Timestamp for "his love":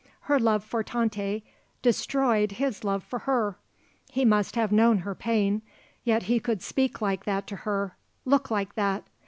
2.53-3.03